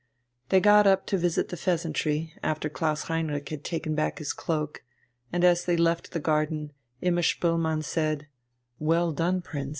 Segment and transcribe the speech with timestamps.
[0.49, 4.81] They got up to visit the "Pheasantry," after Klaus Heinrich had taken back his cloak;
[5.31, 8.25] and as they left the garden, Imma Spoelmann said:
[8.79, 9.69] "Well done, Prince.